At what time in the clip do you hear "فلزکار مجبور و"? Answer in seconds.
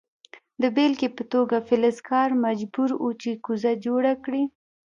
1.67-3.07